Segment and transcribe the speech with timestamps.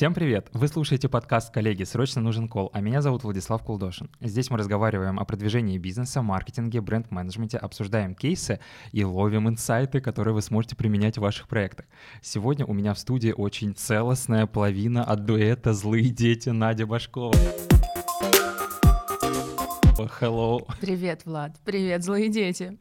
[0.00, 0.48] Всем привет!
[0.54, 1.82] Вы слушаете подкаст «Коллеги.
[1.84, 4.08] Срочно нужен кол», а меня зовут Владислав Кулдошин.
[4.22, 8.60] Здесь мы разговариваем о продвижении бизнеса, маркетинге, бренд-менеджменте, обсуждаем кейсы
[8.92, 11.84] и ловим инсайты, которые вы сможете применять в ваших проектах.
[12.22, 17.34] Сегодня у меня в студии очень целостная половина от дуэта «Злые дети» Надя Башкова.
[20.20, 20.66] Hello.
[20.80, 21.56] Привет, Влад.
[21.64, 22.78] Привет, злые дети.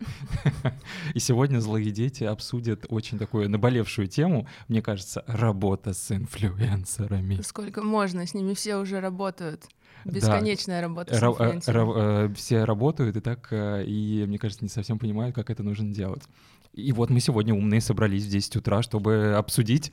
[1.13, 7.41] И сегодня злые дети обсудят очень такую наболевшую тему, мне кажется, работа с инфлюенсерами.
[7.41, 9.65] Сколько можно, с ними все уже работают.
[10.05, 10.87] Бесконечная да.
[10.87, 12.27] работа с инфлюенсерами.
[12.27, 15.93] Э, все работают и так, э, и, мне кажется, не совсем понимают, как это нужно
[15.93, 16.23] делать.
[16.73, 19.91] И вот мы сегодня умные собрались в 10 утра, чтобы обсудить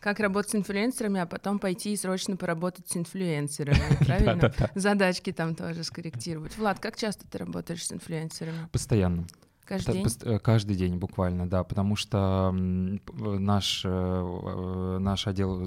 [0.00, 4.52] как работать с инфлюенсерами, а потом пойти и срочно поработать с инфлюенсерами, правильно?
[4.74, 6.56] Задачки там тоже скорректировать.
[6.56, 8.68] Влад, как часто ты работаешь с инфлюенсерами?
[8.72, 9.26] Постоянно.
[9.70, 10.06] Каждый день?
[10.22, 15.64] Э, каждый день буквально, да, потому что наш, э, наш, отдел,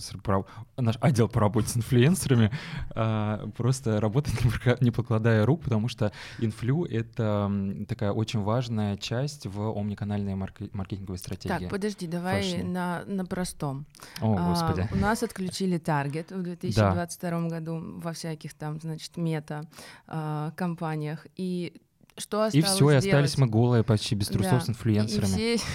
[0.75, 2.51] наш отдел по работе с инфлюенсерами
[2.89, 4.37] а, просто работает
[4.81, 7.49] не покладая рук, потому что инфлю— это
[7.87, 11.59] такая очень важная часть в омниканальной маркетинговой стратегии.
[11.59, 13.85] Так, подожди, давай на, на простом.
[14.19, 14.89] О, а, господи.
[14.91, 17.47] А, у нас отключили таргет в 2022 да.
[17.47, 21.79] году во всяких там, значит, мета-компаниях, и
[22.17, 23.37] что осталось И все, и остались делать?
[23.37, 24.61] мы голые почти без трусов да.
[24.61, 25.57] с инфлюенсерами.
[25.57, 25.59] все...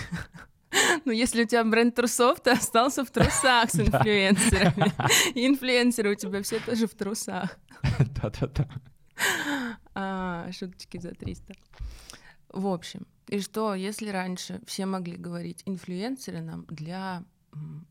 [1.06, 4.92] Ну, если у тебя бренд трусов, ты остался в трусах с инфлюенсерами.
[5.34, 7.58] И инфлюенсеры у тебя все тоже в трусах.
[8.22, 8.68] Да-да-да.
[9.94, 11.54] А, шуточки за 300.
[12.50, 17.24] В общем, и что, если раньше все могли говорить инфлюенсеры нам для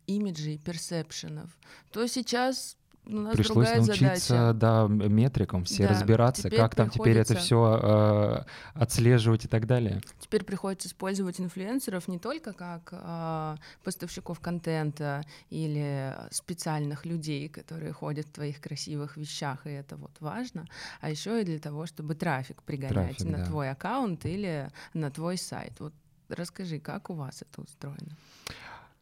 [0.05, 1.49] имиджей, персепшенов,
[1.91, 2.77] то сейчас
[3.09, 4.53] у нас Пришлось научиться, задача.
[4.53, 10.01] да, метрикам все да, разбираться, как там теперь это все э, отслеживать и так далее.
[10.19, 18.27] Теперь приходится использовать инфлюенсеров не только как э, поставщиков контента или специальных людей, которые ходят
[18.27, 20.65] в твоих красивых вещах, и это вот важно,
[21.01, 23.45] а еще и для того, чтобы трафик пригонять трафик, на да.
[23.45, 25.73] твой аккаунт или на твой сайт.
[25.79, 25.93] Вот
[26.29, 28.15] расскажи, как у вас это устроено?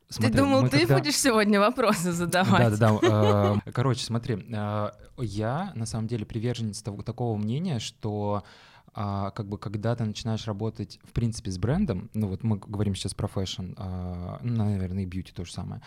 [0.09, 0.97] Смотри, ты думал, ты когда...
[0.99, 2.77] будешь сегодня вопросы задавать?
[2.77, 3.61] Да, да, да.
[3.65, 8.43] Э, короче, смотри, э, я на самом деле приверженец такого мнения, что
[8.97, 12.95] а, как бы когда ты начинаешь работать, в принципе, с брендом, ну вот мы говорим
[12.95, 15.81] сейчас про fashion, а, ну, наверное, и beauty то же самое,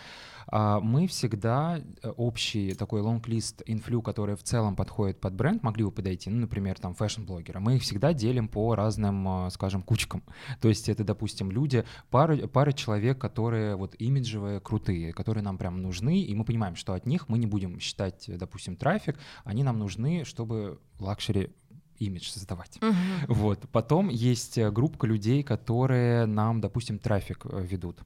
[0.45, 5.83] а, мы всегда э, общий такой лонг-лист инфлю, который в целом подходит под бренд, могли
[5.83, 10.21] бы подойти, ну, например, там, fashion-блогера, мы их всегда делим по разным, а, скажем, кучкам.
[10.61, 15.81] То есть это, допустим, люди, пара, пара человек, которые вот имиджевые, крутые, которые нам прям
[15.81, 19.79] нужны, и мы понимаем, что от них мы не будем считать, допустим, трафик, они нам
[19.79, 21.49] нужны, чтобы luxury
[21.99, 22.77] имидж создавать.
[22.77, 22.95] Uh-huh.
[23.27, 23.59] Вот.
[23.71, 27.99] Потом есть э, группа людей, которые нам, допустим, трафик э, ведут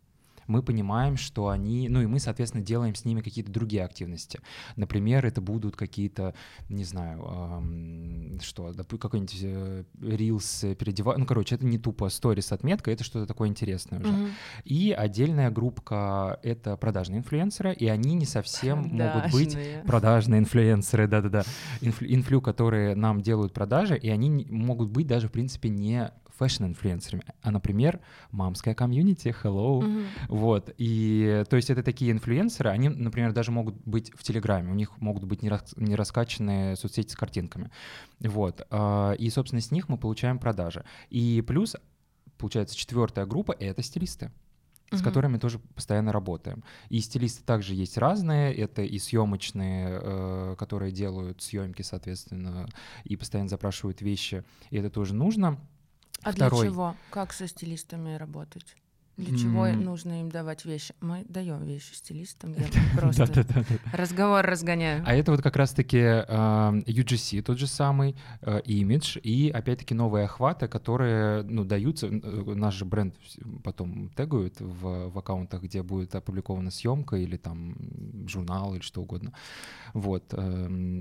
[0.48, 4.40] мы понимаем, что они, ну и мы, соответственно, делаем с ними какие-то другие активности.
[4.76, 6.34] Например, это будут какие-то,
[6.70, 12.92] не знаю, эм, что, какой-нибудь э, reels переодевать, ну, короче, это не тупо сторис отметка,
[12.92, 14.10] это что-то такое интересное уже.
[14.10, 14.32] Mm-hmm.
[14.66, 21.44] И отдельная группа— это продажные инфлюенсеры, и они не совсем могут быть продажные инфлюенсеры, да-да-да,
[21.82, 26.12] инфлю, которые нам делают продажи, и они могут быть даже, в принципе, не
[26.44, 28.00] fashion-инфлюенсерами, а, например,
[28.32, 30.06] мамская community, hello, mm-hmm.
[30.28, 34.76] вот, и, то есть это такие инфлюенсеры, они, например, даже могут быть в Телеграме, у
[34.76, 37.72] них могут быть не, рас, не раскачанные соцсети с картинками,
[38.20, 41.76] вот, а, и, собственно, с них мы получаем продажи, и плюс,
[42.38, 44.32] получается, четвертая группа— это стилисты,
[44.92, 46.64] с uh которыми тоже постоянно работаем.
[46.90, 52.68] И стилисты также есть разные, это и съемочные, э, которые делают съемки, соответственно,
[53.04, 55.60] и постоянно запрашивают вещи, и это тоже нужно.
[56.24, 56.62] А Второй.
[56.62, 56.96] для чего?
[57.10, 58.76] Как со стилистами работать?
[59.16, 59.76] Для чего mm.
[59.76, 60.96] нужно им давать вещи?
[61.00, 62.66] Мы даем вещи стилистам, я
[62.98, 63.46] просто
[63.94, 65.04] разговор разгоняю.
[65.06, 70.68] А это вот как раз-таки UGC, тот же самый, э, имидж, и опять-таки новые охваты,
[70.68, 73.16] которые ну, даются, э, наш же бренд
[73.64, 77.76] потом тегают в, в аккаунтах, где будет опубликована съемка или там
[78.28, 79.32] журнал или что угодно.
[79.94, 80.34] Вот,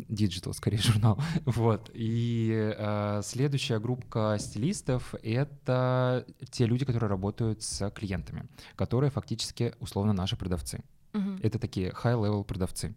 [0.08, 1.18] digital, скорее, журнал.
[1.46, 8.01] Вот, и э, следующая группа стилистов— это те люди, которые работают с клиентами,
[8.76, 10.82] которые фактически условно наши продавцы.
[11.12, 11.40] Uh-huh.
[11.42, 12.94] Это такие high-level продавцы.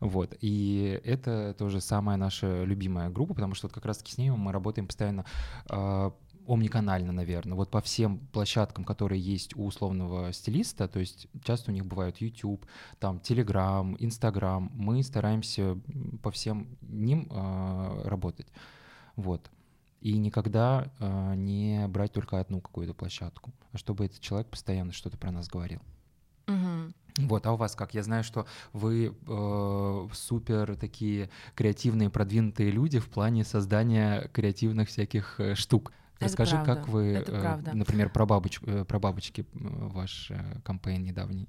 [0.00, 0.36] Вот.
[0.40, 4.52] И это тоже самая наша любимая группа, потому что вот как раз-таки с ними мы
[4.52, 5.24] работаем постоянно
[5.68, 6.10] э,
[6.46, 7.56] омниканально, наверное.
[7.56, 12.18] Вот по всем площадкам, которые есть у условного стилиста, то есть часто у них бывают
[12.18, 12.64] YouTube,
[12.98, 15.78] там Telegram, Instagram, мы стараемся
[16.22, 18.46] по всем ним э, работать.
[19.16, 19.50] Вот
[20.00, 25.16] и никогда э, не брать только одну какую-то площадку, а чтобы этот человек постоянно что-то
[25.18, 25.80] про нас говорил.
[26.46, 27.26] Угу.
[27.26, 27.94] Вот, а у вас как?
[27.94, 35.40] Я знаю, что вы э, супер такие креативные, продвинутые люди в плане создания креативных всяких
[35.40, 35.92] э, штук.
[36.20, 37.74] Расскажи, правда, как вы, это э, правда.
[37.74, 41.48] например, про, бабочку, э, про бабочки э, ваш э, кампейн недавний.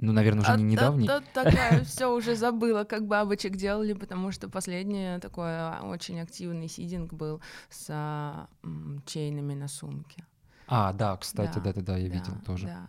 [0.00, 1.06] Ну, наверное, уже А, не да- недавний.
[1.08, 7.12] да, такая, все уже забыла, как бабочек делали, потому что последний такой очень активный сидинг
[7.12, 10.24] был с а, м, чейнами на сумке.
[10.70, 12.66] А, да, кстати, Да, да-да-да, я Да, видел тоже.
[12.66, 12.88] да.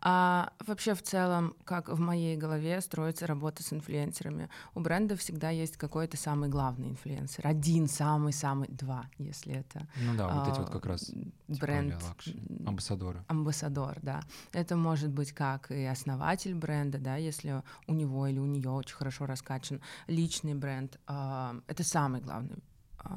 [0.00, 5.50] А вообще в целом, как в моей голове строится работа с инфлюенсерами, у бренда всегда
[5.50, 10.62] есть какой-то самый главный инфлюенсер, один самый-самый, два, если это Ну да, вот эти а,
[10.62, 11.26] вот как раз типа
[11.66, 11.94] бренд
[12.26, 13.24] м, амбассадоры.
[13.26, 14.20] амбассадор, да.
[14.52, 18.94] Это может быть как и основатель бренда, да, если у него или у нее очень
[18.94, 20.98] хорошо раскачан личный бренд.
[21.06, 22.75] а, Это самый главный а,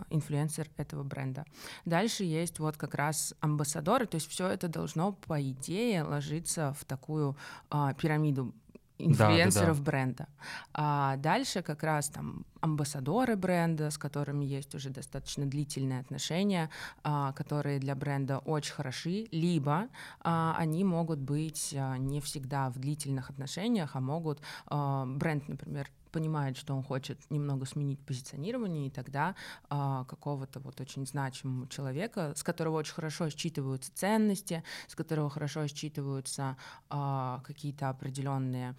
[0.10, 1.46] инфлюенсер этого бренда.
[1.86, 6.86] Дальше есть вот как раз амбассадоры, то есть все это должно, по идее, ложиться в
[6.86, 7.36] такую
[7.70, 8.54] а, пирамиду
[9.00, 10.28] инфлюенсеров бренда.
[10.74, 16.70] А дальше как раз там амбассадоры бренда, с которыми есть уже достаточно длительные отношения,
[17.04, 19.88] а, которые для бренда очень хороши, либо
[20.20, 25.90] а, они могут быть а, не всегда в длительных отношениях, а могут а, бренд, например,
[26.12, 29.36] понимает, что он хочет немного сменить позиционирование, и тогда
[29.70, 35.66] а, какого-то вот очень значимого человека, с которого очень хорошо считываются ценности, с которого хорошо
[35.66, 36.58] считываются
[36.90, 38.76] а, какие-то определенные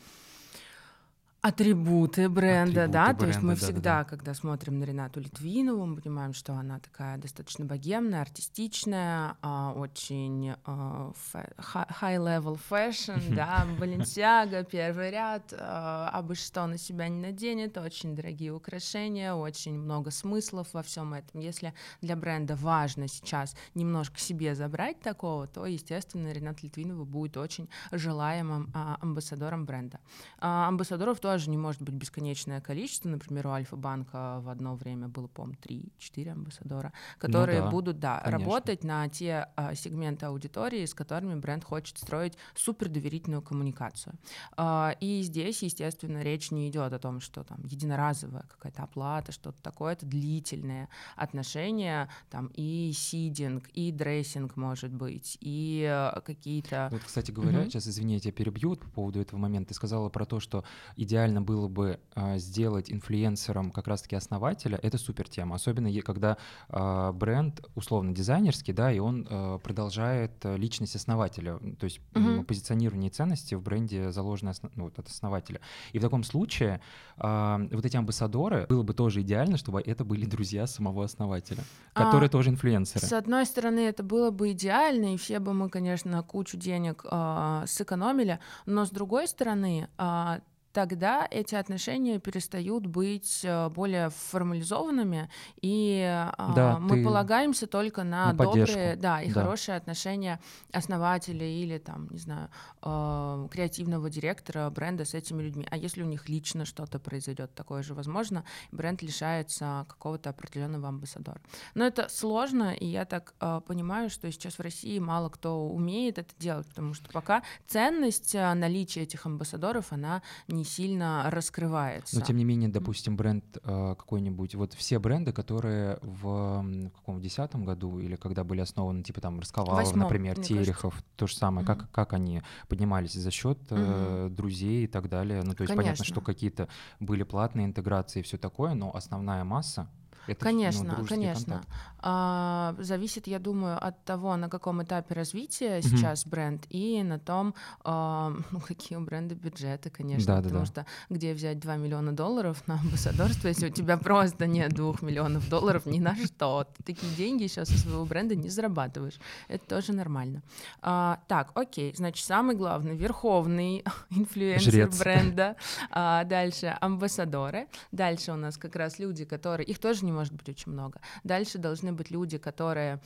[1.42, 3.72] атрибуты бренда, да, Атрибуты то есть мы бренда, да-да-да.
[3.72, 9.72] всегда, когда смотрим на Ренату Литвинову, мы понимаем, что она такая достаточно богемная, артистичная, а,
[9.72, 17.78] очень а, high-level fashion, да, Баленсиага, первый ряд, а, абы что на себя не наденет,
[17.78, 21.40] очень дорогие украшения, очень много смыслов во всем этом.
[21.40, 21.72] Если
[22.02, 28.70] для бренда важно сейчас немножко себе забрать такого, то, естественно, Рената Литвинова будет очень желаемым
[28.74, 30.00] а, амбассадором бренда.
[30.38, 33.08] Амбассадоров тоже не может быть бесконечное количество.
[33.08, 38.18] Например, у Альфа-банка в одно время было, по-моему, 3-4 амбассадора, которые Ну да, будут, да,
[38.24, 38.38] конечно.
[38.38, 44.14] работать на те а, сегменты аудитории, с которыми бренд хочет строить супердоверительную коммуникацию.
[44.56, 49.62] А, и здесь, естественно, речь не идет о том, что там единоразовая какая-то оплата, что-то
[49.62, 49.92] такое.
[49.92, 56.88] Это длительные отношения, там и сидинг, и дрессинг может быть, и э, какие-то...
[56.90, 57.70] Вот, кстати говоря, Мгм.
[57.70, 59.68] сейчас, извини, я тебя перебью вот по поводу этого момента.
[59.68, 60.64] Ты сказала про то, что
[60.96, 64.78] идеально было бы а, сделать инфлюенсером как раз-таки основателя.
[64.82, 65.56] Это супер тема.
[65.56, 66.36] Особенно когда
[66.68, 71.58] а, бренд условно дизайнерский, да, и он а, продолжает а, личность основателя.
[71.78, 72.44] То есть Мгм.
[72.44, 75.60] позиционирование ценности в бренде заложено осно- ну, вот от основателя.
[75.92, 76.80] И в таком случае
[77.18, 81.64] а, вот эти амбассадоры, было бы тоже идеально, чтобы это были друзья самого основателя,
[81.94, 83.06] А, которые тоже инфлюенсеры.
[83.06, 87.64] С одной стороны, это было бы идеально, и все бы мы, конечно, кучу денег а,
[87.66, 90.40] сэкономили, но с другой стороны, а,
[90.72, 95.28] тогда эти отношения перестают быть а, более формализованными,
[95.60, 98.74] и а, Да, мы полагаемся только на, на поддержку.
[98.76, 99.42] добрые, да, и Да.
[99.42, 100.40] хорошие отношения
[100.72, 102.50] основателя или там, не знаю,
[102.82, 105.66] а, креативного директора бренда с этими людьми.
[105.70, 111.40] А если у них лично что-то произойдет, такое же возможно, бренд лишается какого-то определенного амбассадора.
[111.74, 116.18] Но это сложно, и я так э, понимаю, что сейчас в России мало кто умеет
[116.18, 122.18] это делать, потому что пока ценность э, наличия этих амбассадоров, она не сильно раскрывается.
[122.18, 127.20] Но тем не менее, допустим, бренд э, какой-нибудь, вот все бренды, которые в, в каком
[127.20, 131.76] десятом году или когда были основаны, типа там Расковалов, например, Терехов, то же самое, Мгм.
[131.78, 135.42] как, как они поднимались за счет э, друзей и так далее.
[135.42, 136.32] Ну, то есть понятно, что Конечно.
[136.34, 136.68] какие-то
[137.00, 139.88] были платные интеграции и все такое, но основная масса
[140.26, 141.52] это ну, Конечно, конечно.
[141.54, 141.68] контакт.
[142.02, 145.82] А, зависит, я думаю, от того, на каком этапе развития Мгм.
[145.82, 150.26] сейчас бренд, и на том, а, ну, какие у бренда бюджеты, конечно.
[150.26, 150.48] Да-да-да.
[150.48, 154.94] потому что где взять 2 миллиона долларов на амбассадорство, если у тебя просто нет 2
[155.02, 156.66] миллионов долларов ни на что.
[156.78, 159.18] Ты такие деньги сейчас со своего бренда не зарабатываешь.
[159.48, 160.42] Это тоже нормально.
[160.80, 164.98] А, так, окей, значит, самый главный, верховный инфлюенсер Жрец.
[164.98, 165.56] бренда.
[165.90, 167.68] А, дальше амбассадоры.
[167.92, 169.66] Дальше у нас как раз люди, которые...
[169.66, 171.00] Их тоже не может быть очень много.
[171.24, 173.00] Дальше должны быть люди, которые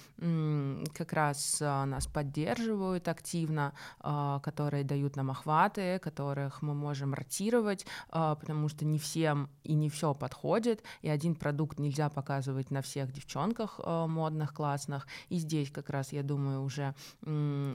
[0.94, 7.86] как раз а, нас поддерживают активно, а, которые дают нам охваты, которых мы можем ротировать,
[8.10, 12.82] а, потому что не всем и не все подходит, и один продукт нельзя показывать на
[12.82, 15.06] всех девчонках модных, классных.
[15.28, 16.94] И здесь как раз, я думаю, уже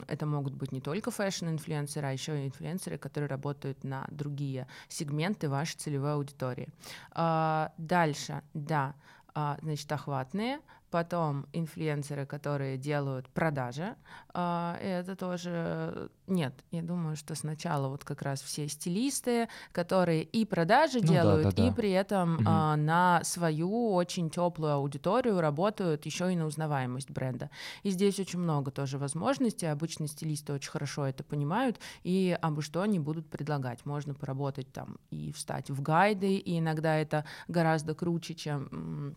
[0.07, 5.49] это могут быть не только fashion-инфлюенсеры, а еще и инфлюенсеры, которые работают на другие сегменты
[5.49, 6.69] вашей целевой аудитории.
[7.77, 8.95] Дальше, да,
[9.33, 10.59] значит, охватные,
[10.89, 13.95] потом инфлюенсеры, которые делают продажи,
[14.33, 20.45] а, это тоже нет, я думаю, что сначала вот как раз все стилисты, которые и
[20.45, 21.67] продажи ну, делают, да, да, да.
[21.67, 22.43] и при этом угу.
[22.45, 27.49] а, на свою очень теплую аудиторию работают еще и на узнаваемость бренда.
[27.83, 29.65] И здесь очень много тоже возможностей.
[29.65, 33.85] Обычно стилисты очень хорошо это понимают и обо что они будут предлагать.
[33.85, 39.15] Можно поработать там и встать в гайды, и иногда это гораздо круче, чем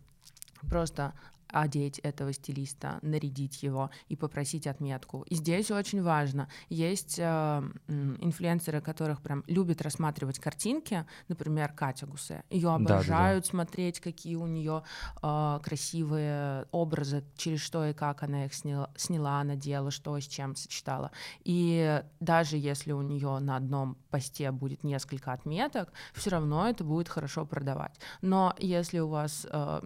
[0.69, 1.13] просто
[1.53, 5.23] одеть этого стилиста, нарядить его и попросить отметку.
[5.23, 6.49] И здесь очень важно.
[6.69, 12.43] Есть э, инфлюенсеры, которых прям любят рассматривать картинки, например, Катя Гусе.
[12.51, 13.51] Ее обожают да, да, да.
[13.51, 14.83] смотреть, какие у нее
[15.23, 20.57] э, красивые образы, через что и как она их сняла, сняла, надела, что с чем
[20.57, 21.11] сочетала.
[21.45, 27.09] И даже если у нее на одном посте будет несколько отметок, все равно это будет
[27.09, 27.99] хорошо продавать.
[28.21, 29.83] Но если у вас э,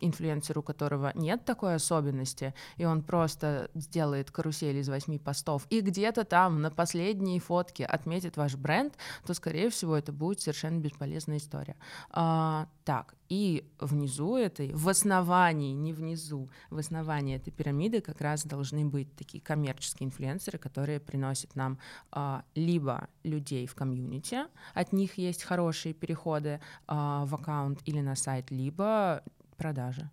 [0.00, 5.66] инфлюенсер, у которого которого нет такой особенности, и он просто сделает карусель из восьми постов
[5.70, 8.94] и где-то там на последней фотке отметит ваш бренд,
[9.26, 11.76] то, скорее всего, это будет совершенно бесполезная история.
[12.10, 18.44] А, так, и внизу этой, в основании, не внизу, в основании этой пирамиды как раз
[18.44, 21.78] должны быть такие коммерческие инфлюенсеры, которые приносят нам
[22.10, 24.38] а, либо людей в комьюнити,
[24.74, 29.22] от них есть хорошие переходы а, в аккаунт или на сайт, либо
[29.56, 30.10] продажи.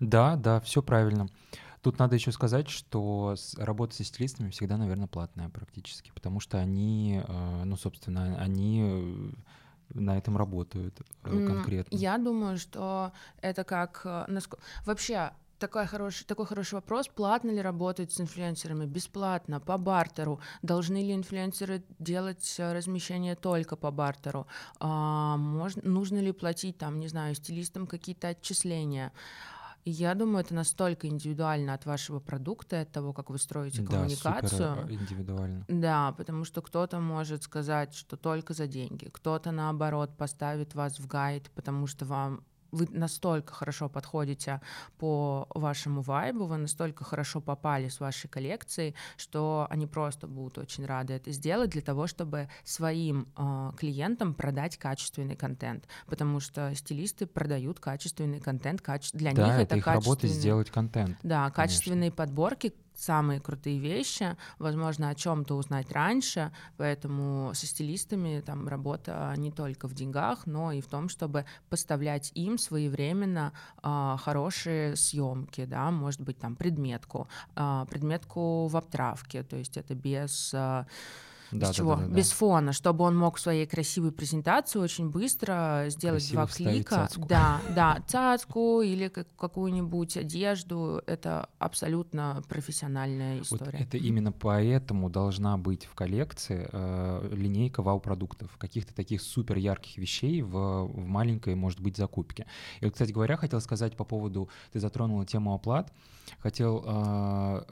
[0.00, 1.28] Да, да, все правильно.
[1.82, 7.22] Тут надо еще сказать, что работа со стилистами всегда, наверное, платная практически, потому что они,
[7.26, 9.30] э, ну, собственно, они э,
[9.94, 11.96] на этом работают э, конкретно.
[11.96, 14.04] Я думаю, что это как...
[14.84, 17.08] Вообще, такой хороший, такой хороший вопрос.
[17.08, 18.86] Платно ли работать с инфлюенсерами?
[18.86, 20.40] Бесплатно, по бартеру.
[20.62, 24.46] Должны ли инфлюенсеры делать размещение только по бартеру?
[24.78, 29.12] А, можно, нужно ли платить, там, не знаю, стилистам какие-то отчисления?
[29.84, 34.58] Я думаю, это настолько индивидуально от вашего продукта, от того, как вы строите коммуникацию.
[34.58, 35.64] Да, супер индивидуально.
[35.68, 41.06] Да, потому что кто-то может сказать, что только за деньги, кто-то наоборот поставит вас в
[41.06, 44.60] гайд, потому что вам вы настолько хорошо подходите
[44.98, 50.86] по вашему вайбу, вы настолько хорошо попали с вашей коллекцией, что они просто будут очень
[50.86, 57.26] рады это сделать для того, чтобы своим э, клиентам продать качественный контент, потому что стилисты
[57.26, 59.10] продают качественный контент, каче...
[59.16, 61.18] для да, них это, это их работа сделать контент.
[61.22, 61.54] Да, конечно.
[61.54, 69.32] качественные подборки, самые крутые вещи, возможно, о чем-то узнать раньше, поэтому со стилистами там работа
[69.36, 73.52] не только в деньгах, но и в том, чтобы поставлять им своевременно
[73.82, 79.94] э, хорошие съемки, да, может быть, там предметку, э, предметку в обтравке, то есть это
[79.94, 80.84] без э,
[81.52, 81.96] да, без чего?
[81.96, 86.72] Да, да, без фона, чтобы он мог своей красивой презентации очень быстро сделать Красиво два
[86.72, 86.94] клика.
[86.94, 87.28] Цацку.
[87.28, 91.02] Да, да, цацку или какую-нибудь одежду.
[91.06, 93.64] Это абсолютно профессиональная история.
[93.72, 99.96] Вот это именно поэтому должна быть в коллекции э, линейка вау-продуктов, каких-то таких супер ярких
[99.98, 102.46] вещей в, в маленькой, может быть, закупке.
[102.80, 105.92] И вот, кстати говоря, хотел сказать по поводу, ты затронула тему оплат,
[106.40, 107.62] хотел э,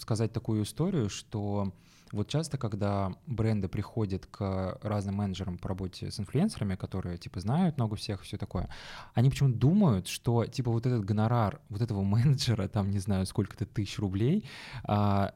[0.00, 1.72] сказать такую историю, что
[2.12, 7.76] вот часто, когда бренды приходят к разным менеджерам по работе с инфлюенсерами, которые, типа, знают
[7.76, 8.68] много всех, все такое,
[9.14, 13.66] они почему-то думают, что, типа, вот этот гонорар вот этого менеджера, там, не знаю, сколько-то
[13.66, 14.44] тысяч рублей,
[14.84, 15.34] а,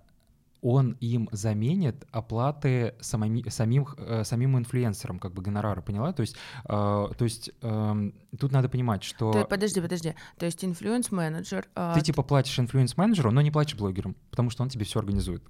[0.64, 6.14] он им заменит оплаты самими, самим, э, самим инфлюенсерам, как бы гонорары, поняла?
[6.14, 9.30] То есть, э, то есть э, тут надо понимать, что...
[9.30, 10.14] Ты, подожди, подожди.
[10.38, 11.68] То есть инфлюенс-менеджер...
[11.76, 11.92] Э...
[11.94, 15.42] Ты типа платишь инфлюенс-менеджеру, но не платишь блогерам, потому что он тебе все организует.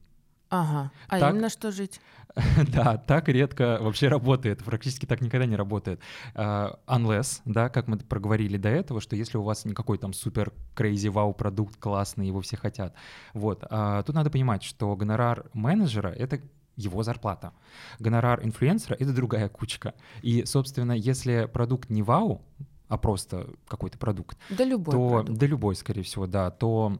[0.54, 0.92] Ага.
[1.08, 2.00] А так, им на что жить?
[2.72, 6.00] да, так редко вообще работает, практически так никогда не работает.
[6.34, 10.52] Uh, unless, да, как мы проговорили до этого, что если у вас никакой там супер
[10.76, 12.94] crazy вау продукт классный, его все хотят.
[13.32, 13.64] Вот.
[13.64, 16.40] Uh, тут надо понимать, что гонорар менеджера— это
[16.76, 17.52] его зарплата.
[17.98, 19.94] Гонорар инфлюенсера— это другая кучка.
[20.22, 22.42] И, собственно, если продукт не вау,
[22.88, 25.38] а просто какой-то продукт, да любой то, продукт.
[25.38, 26.98] да любой, скорее всего, да, то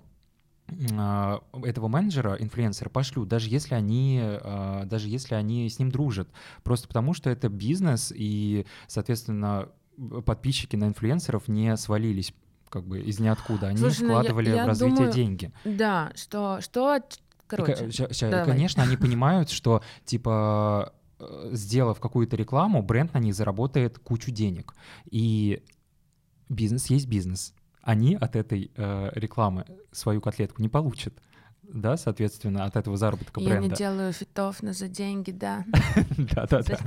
[0.67, 6.29] этого менеджера, инфлюенсера пошлют, даже если они, а, даже если они с ним дружат,
[6.63, 9.69] просто потому что это бизнес и, соответственно,
[10.25, 12.35] подписчики на инфлюенсеров не свалились
[12.69, 15.53] как бы из ниоткуда, они Слушай, вкладывали я, я в развитие думаю, деньги.
[15.65, 17.01] Да, что, что,
[17.47, 17.89] короче.
[17.89, 24.33] И, конечно, они понимают, что типа э, сделав какую-то рекламу, бренд на ней заработает кучу
[24.33, 24.75] денег,
[25.09, 25.63] и
[26.49, 27.55] бизнес есть бизнес
[27.85, 31.15] они от этой э, рекламы свою котлетку не получат
[31.63, 33.65] да, соответственно, от этого заработка Я бренда.
[33.65, 35.65] Я не делаю фитов, но за деньги, да.
[36.19, 36.79] Да-да-да.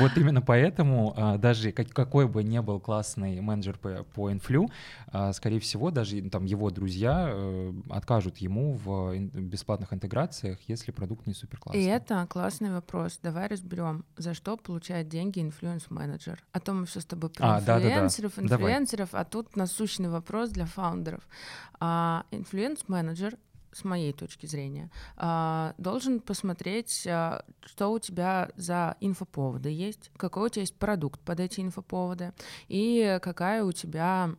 [0.00, 4.70] Вот именно поэтому а, даже какой бы ни был классный менеджер по, по инфлю,
[5.08, 11.26] а, скорее всего, даже там его друзья э, откажут ему в бесплатных интеграциях, если продукт
[11.26, 11.82] не супер классный.
[11.82, 13.18] И это классный вопрос.
[13.22, 16.42] Давай разберем, за что получает деньги инфлюенс-менеджер.
[16.52, 18.54] А то мы все с тобой про а, инфлюенсеров, да, да, да.
[18.54, 21.22] инфлюенсеров, а тут насущный вопрос для фаундеров.
[21.80, 23.36] А, инфлюенс-менеджер
[23.72, 30.46] с моей точки зрения, а, должен посмотреть, а, что у тебя за инфоповоды есть, какой
[30.46, 32.32] у тебя есть продукт под эти инфоповоды
[32.68, 34.30] и какая у тебя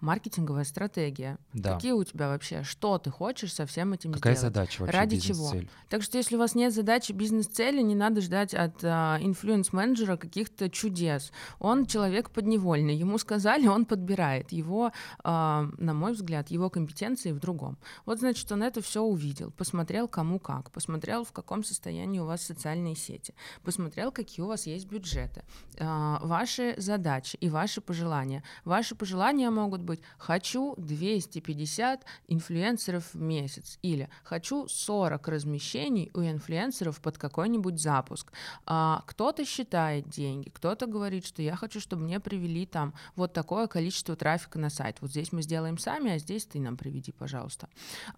[0.00, 1.38] маркетинговая стратегия.
[1.52, 1.74] Да.
[1.74, 4.54] Какие у тебя вообще, что ты хочешь со всем этим какая сделать?
[4.54, 5.52] Какая задача вообще, Ради чего?
[5.88, 11.32] Так что если у вас нет задачи бизнес-цели, не надо ждать от инфлюенс-менеджера каких-то чудес.
[11.58, 14.52] Он человек подневольный, ему сказали, он подбирает.
[14.52, 14.92] Его,
[15.24, 17.78] на мой взгляд, его компетенции в другом.
[18.06, 22.42] Вот, значит, он это все увидел, посмотрел кому как, посмотрел, в каком состоянии у вас
[22.42, 25.44] социальные сети, посмотрел, какие у вас есть бюджеты,
[25.76, 28.42] э, ваши задачи и ваши пожелания.
[28.64, 37.00] Ваши пожелания могут быть «хочу 250 инфлюенсеров в месяц» или «хочу 40 размещений у инфлюенсеров
[37.00, 38.32] под какой-нибудь запуск».
[38.66, 43.66] А, кто-то считает деньги, кто-то говорит, что я хочу, чтобы мне привели там вот такое
[43.66, 44.98] количество трафика на сайт.
[45.00, 47.68] Вот здесь мы сделаем сами, а здесь ты нам приведи, пожалуйста.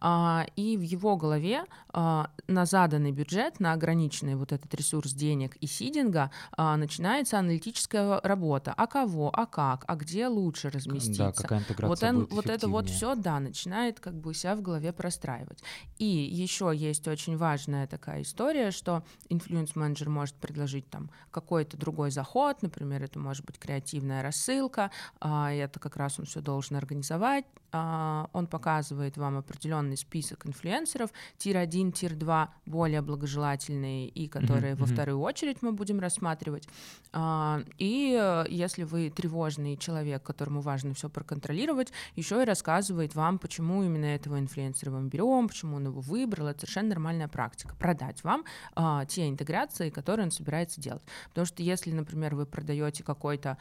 [0.00, 5.56] А, и в его голове а, на заданный бюджет, на ограниченный вот этот ресурс денег
[5.56, 8.75] и сидинга а, начинается аналитическая работа.
[8.76, 11.25] А кого, а как, а где лучше разместиться.
[11.25, 14.62] Да, какая интеграция вот, будет вот это вот все, да, начинает как бы себя в
[14.62, 15.62] голове простраивать.
[15.99, 22.62] И еще есть очень важная такая история, что инфлюенс-менеджер может предложить там какой-то другой заход,
[22.62, 24.90] например, это может быть креативная рассылка,
[25.21, 32.49] это как раз он все должен организовать, он показывает вам определенный список инфлюенсеров, tier-1, tier-2
[32.66, 34.80] более благожелательные и которые mm-hmm.
[34.80, 36.68] во вторую очередь мы будем рассматривать.
[37.12, 43.38] А, и э, если вы тревожный человек, которому важно все проконтролировать, еще и рассказывает вам,
[43.38, 46.46] почему именно этого инфлюенсера мы берем, почему он его выбрал.
[46.46, 47.75] Это совершенно нормальная практика.
[47.76, 48.44] Продать вам
[48.75, 51.02] а, те интеграции, которые он собирается делать.
[51.28, 53.58] Потому что если, например, вы продаете какой-то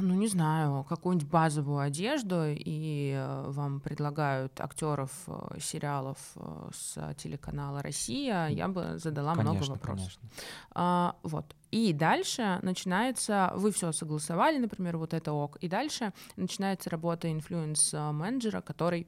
[0.00, 7.14] ну, не знаю, какую-нибудь базовую одежду, и э, вам предлагают актеров э, сериалов э, с
[7.14, 9.96] телеканала Россия, я бы задала конечно, много вопросов.
[9.96, 10.28] Конечно.
[10.72, 11.54] А, вот.
[11.70, 18.62] И дальше начинается, вы все согласовали, например, вот это ок, и дальше начинается работа инфлюенс-менеджера,
[18.62, 19.06] который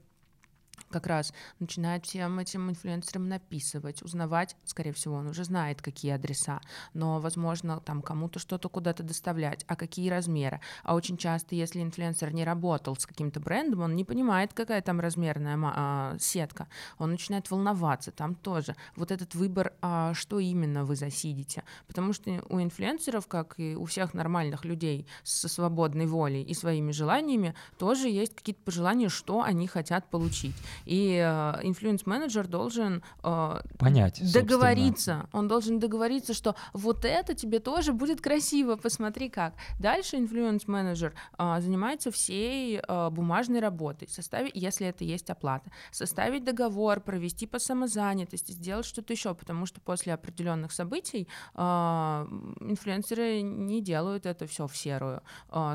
[0.91, 6.61] как раз начинает всем этим инфлюенсерам написывать, узнавать, скорее всего, он уже знает, какие адреса,
[6.95, 10.61] но, возможно, там кому-то что-то куда-то доставлять, а какие размеры.
[10.83, 15.01] А очень часто, если инфлюенсер не работал с каким-то брендом, он не понимает, какая там
[15.01, 18.75] размерная а, сетка, он начинает волноваться, там тоже.
[18.97, 23.85] Вот этот выбор, а, что именно вы засидите, потому что у инфлюенсеров, как и у
[23.85, 29.67] всех нормальных людей со свободной волей и своими желаниями, тоже есть какие-то пожелания, что они
[29.67, 30.55] хотят получить.
[30.85, 35.13] И э, инфлюенс-менеджер должен э, понять, договориться.
[35.13, 35.29] Собственно.
[35.33, 39.55] Он должен договориться, что вот это тебе тоже будет красиво, посмотри как.
[39.79, 47.47] Дальше инфлюенс-менеджер э, занимается всей бумажной работой, составить, если это есть оплата, составить договор, провести
[47.47, 54.67] по самозанятости, сделать что-то еще, потому что после определенных событий инфлюенсеры не делают это все
[54.67, 55.23] в серую.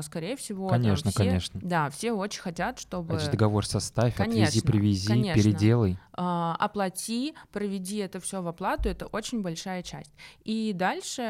[0.02, 1.60] Скорее всего, конечно, все, конечно.
[1.62, 3.14] Да, все очень хотят, чтобы.
[3.14, 5.42] Это договор составь, конечно, отвези, привези привези, Конечно.
[5.42, 5.98] переделай.
[6.16, 10.12] А, оплати, проведи это все в оплату, это очень большая часть.
[10.44, 11.22] И дальше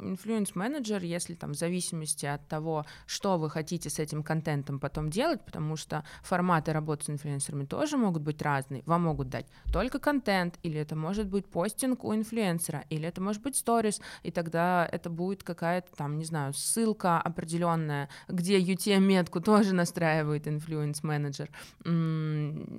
[0.00, 5.44] инфлюенс-менеджер, если там в зависимости от того, что вы хотите с этим контентом потом делать,
[5.44, 8.82] потому что форматы работы с инфлюенсерами тоже могут быть разные.
[8.86, 13.42] Вам могут дать только контент, или это может быть постинг у инфлюенсера, или это может
[13.42, 19.74] быть сторис, и тогда это будет какая-то там, не знаю, ссылка определенная, где UTM-метку тоже
[19.78, 21.50] настраивает инфлюенс-менеджер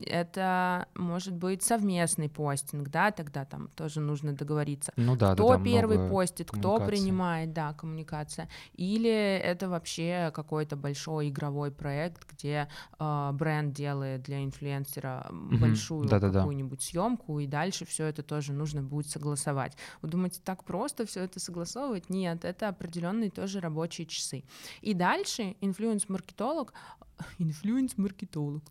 [0.10, 4.92] это может быть совместный постинг, да, тогда там тоже нужно договориться.
[4.96, 8.50] Ну да, кто да, да, первый постит, кто принимает, да, коммуникация.
[8.74, 12.68] Или это вообще какой-то большой игровой проект, где
[13.00, 15.58] э, бренд делает для инфлюенсера угу.
[15.58, 19.76] большую да, какую-нибудь съемку, и дальше все это тоже нужно будет согласовать.
[20.02, 22.10] Вы думаете, так просто все это согласовывать?
[22.10, 24.44] Нет, это определенные тоже рабочие часы.
[24.82, 26.74] И дальше инфлюенс-маркетолог,
[27.40, 28.64] инфлюенс-маркетолог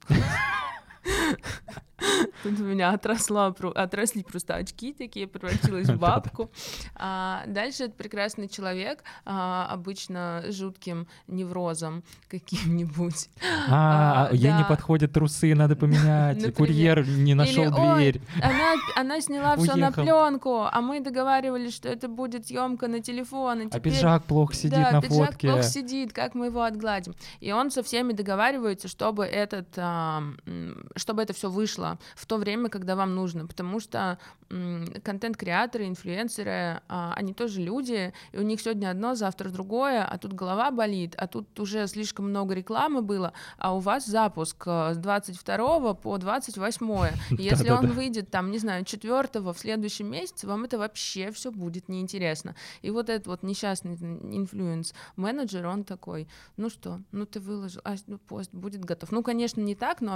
[2.42, 6.50] Тут у меня отросла, отросли просто очки такие, превратилась в бабку.
[6.94, 13.28] А дальше это прекрасный человек, а, обычно жутким неврозом каким-нибудь.
[13.68, 16.54] А, а ей не подходят трусы, надо поменять.
[16.54, 18.20] Курьер не нашел дверь.
[18.40, 23.68] Она, она сняла все на пленку, а мы договаривались, что это будет съемка на телефон.
[23.72, 25.48] А пиджак плохо сидит да, на пиджак фотке.
[25.48, 27.14] плохо сидит, как мы его отгладим.
[27.40, 29.68] И он со всеми договаривается, чтобы этот,
[30.98, 37.12] чтобы это все вышло в то время, когда вам нужно, потому что контент-креаторы, инфлюенсеры, а,
[37.14, 41.26] они тоже люди, и у них сегодня одно, завтра другое, а тут голова болит, а
[41.26, 46.88] тут уже слишком много рекламы было, а у вас запуск э, с 22 по 28.
[47.38, 51.88] Если он выйдет там, не знаю, 4 в следующем месяце, вам это вообще все будет
[51.88, 52.54] неинтересно.
[52.82, 58.18] И вот этот вот несчастный инфлюенс-менеджер, он такой, ну что, ну ты выложил, а ну,
[58.18, 59.12] пост будет готов.
[59.12, 60.14] Ну, конечно, не так, но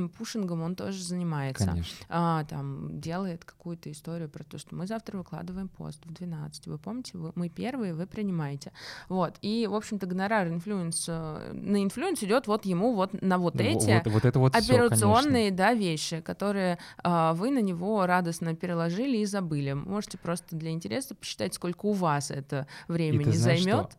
[0.00, 1.66] определенным пушингом он тоже занимается.
[1.66, 2.06] Конечно.
[2.08, 6.66] А, там делает какую-то историю про то, что мы завтра выкладываем пост в 12.
[6.66, 8.72] Вы помните, вы, мы первые, вы принимаете.
[9.08, 9.36] Вот.
[9.42, 13.62] И, в общем-то, гонорар инфлюенс, э, на инфлюенс идет вот ему вот на вот ну,
[13.62, 18.54] эти вот, вот это вот операционные всё, да, вещи, которые а, вы на него радостно
[18.54, 19.72] переложили и забыли.
[19.72, 23.96] Можете просто для интереса посчитать, сколько у вас это времени займет,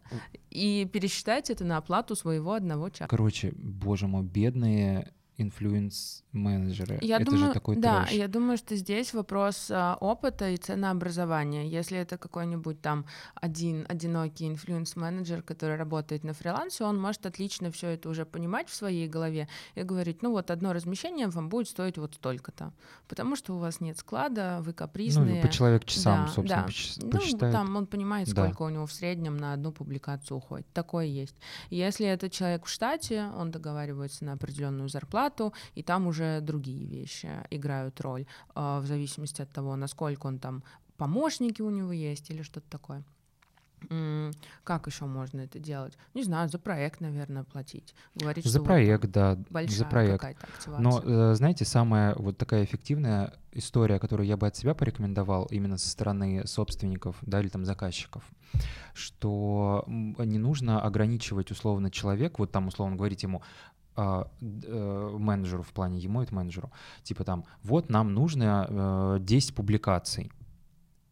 [0.49, 3.07] и пересчитать это на оплату своего одного часа.
[3.07, 6.99] Короче, боже мой, бедные инфлюенс-менеджеры.
[7.01, 8.17] Я это думаю, же такой да, трэш.
[8.17, 11.67] я думаю, что здесь вопрос а, опыта и ценообразования.
[11.67, 17.89] Если это какой-нибудь там один одинокий инфлюенс-менеджер, который работает на фрилансе, он может отлично все
[17.89, 21.97] это уже понимать в своей голове и говорить, ну вот одно размещение вам будет стоить
[21.97, 22.73] вот столько-то,
[23.07, 25.35] потому что у вас нет склада, вы капризные.
[25.35, 27.17] Ну, по человек часам, да, собственно, да.
[27.17, 27.53] посчитает.
[27.53, 28.65] Ну, там он понимает, сколько да.
[28.65, 30.67] у него в среднем на одну публикацию уходит.
[30.73, 31.35] Такое есть.
[31.69, 36.85] Если это человек в штате, он договаривается на определенную зарплату, зарплату, и там уже другие
[36.85, 40.63] вещи играют роль, а, в зависимости от того, насколько он там
[40.97, 43.03] помощники у него есть или что-то такое.
[44.63, 45.97] Как еще можно это делать?
[46.13, 47.95] Не знаю, за проект, наверное, платить.
[48.13, 50.23] Говорить, за проект, вот да, большая за проект.
[50.23, 50.79] Активация.
[50.79, 55.77] Но э, знаете, самая вот такая эффективная история, которую я бы от себя порекомендовал именно
[55.77, 58.23] со стороны собственников, да, или там заказчиков,
[58.93, 63.41] что не нужно ограничивать условно человек, вот там условно говорить ему,
[63.95, 66.71] а, э, менеджеру в плане это менеджеру.
[67.03, 70.31] Типа там вот нам нужно 10 э, публикаций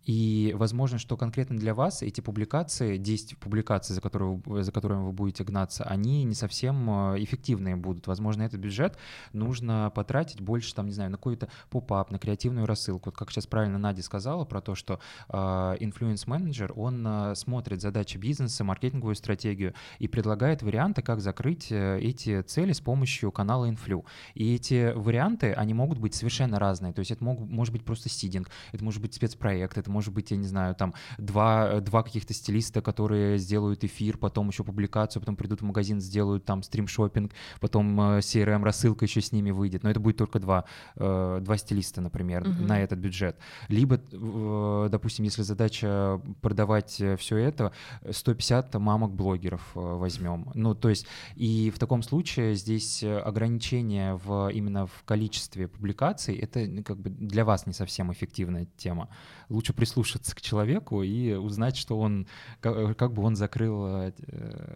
[0.10, 5.12] и возможно, что конкретно для вас эти публикации, 10 публикаций, за, которые, за которыми вы
[5.12, 8.08] будете гнаться, они не совсем э, эффективные будут.
[8.08, 8.98] Возможно, этот бюджет
[9.34, 13.10] нужно потратить больше, там, не знаю, на какой-то pop-up, на креативную рассылку.
[13.10, 18.18] Вот как сейчас правильно Надя сказала про то, что инфлюенс-менеджер, э, он э, смотрит задачи
[18.18, 24.06] бизнеса, маркетинговую стратегию и предлагает варианты, как закрыть э, эти цели с помощью канала инфлю.
[24.34, 26.94] И эти варианты, они могут быть совершенно разные.
[26.94, 30.32] То есть это мог, может быть просто сидинг, это может быть спецпроект, это может быть,
[30.32, 35.36] я не знаю, там два, два каких-то стилиста, которые сделают эфир, потом еще публикацию, потом
[35.36, 39.84] придут в магазин, сделают там стрим-шоппинг, потом э, CRM-рассылка еще с ними выйдет.
[39.84, 42.66] Но это будет только два, э, два стилиста, например, uh-huh.
[42.66, 43.38] на этот бюджет.
[43.68, 47.72] Либо, э, допустим, если задача продавать все это,
[48.10, 50.52] 150 мамок-блогеров возьмем.
[50.54, 56.84] Ну, то есть, и в таком случае здесь ограничение в, именно в количестве публикаций, это
[56.84, 59.10] как бы для вас не совсем эффективная тема.
[59.50, 62.28] Лучше прислушаться к человеку и узнать, что он,
[62.62, 64.12] как, как бы он закрыл э,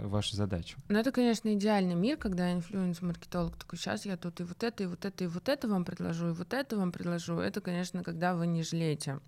[0.01, 0.77] вашу задачу.
[0.89, 4.87] Ну, это, конечно, идеальный мир, когда инфлюенс-маркетолог такой, сейчас я тут и вот это, и
[4.87, 7.35] вот это, и вот это вам предложу, и вот это вам предложу.
[7.35, 9.19] Это, конечно, когда вы не жалеете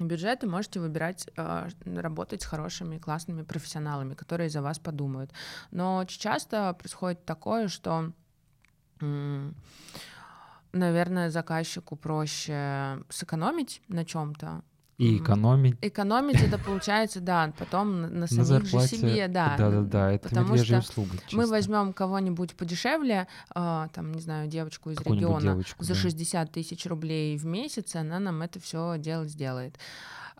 [0.00, 5.32] бюджеты можете выбирать э, работать с хорошими классными профессионалами, которые за вас подумают.
[5.70, 8.12] Но часто происходит такое, что
[10.72, 14.62] наверное, заказчику проще сэкономить на чем-то,
[14.98, 15.76] и экономить.
[15.80, 19.54] Экономить это получается, да, потом на, на самих зарплате, же себе, да.
[19.56, 21.18] Да, да, да, это потому что услуга.
[21.18, 21.36] Чисто.
[21.36, 26.00] Мы возьмем кого-нибудь подешевле, э, там, не знаю, девочку из региона девочку, за да.
[26.00, 29.78] 60 тысяч рублей в месяц, она нам это все дело сделает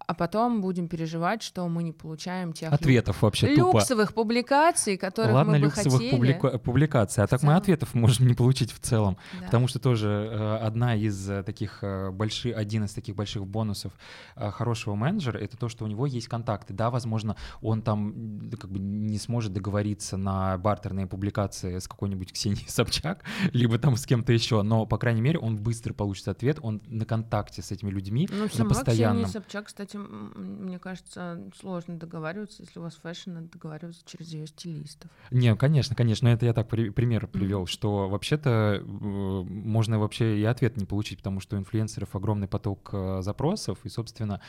[0.07, 3.23] а потом будем переживать, что мы не получаем тех ответов лю...
[3.23, 4.23] вообще люксовых тупо.
[4.23, 6.11] публикаций, которых Ладно, мы бы люксовых хотели.
[6.11, 6.59] Публика...
[6.59, 9.47] публикаций, а так мы ответов можем не получить в целом, да.
[9.47, 13.93] потому что тоже э, одна из э, таких э, больших, один из таких больших бонусов
[14.37, 16.75] э, хорошего менеджера это то, что у него есть контакты.
[16.75, 22.65] Да, возможно, он там как бы не сможет договориться на бартерные публикации с какой-нибудь Ксенией
[22.69, 26.83] Собчак, либо там с кем-то еще, но по крайней мере он быстро получит ответ, он
[26.87, 29.25] на контакте с этими людьми, ну, на постоянном.
[29.25, 34.33] Ксения Собчак, кстати, этим, мне кажется, сложно договариваться, если у вас фэшн, надо договариваться через
[34.33, 35.11] ее стилистов.
[35.31, 37.67] Не, конечно, конечно, это я так при, пример привел, mm-hmm.
[37.67, 43.23] что вообще-то можно вообще и ответ не получить, потому что у инфлюенсеров огромный поток э,
[43.23, 44.41] запросов, и, собственно,